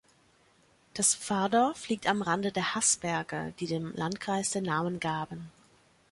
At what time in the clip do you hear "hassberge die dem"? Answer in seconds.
2.73-3.93